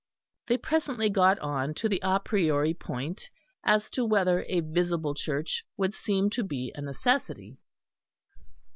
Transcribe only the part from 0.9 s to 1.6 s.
got